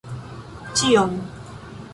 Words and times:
Ĉion! 0.81 1.15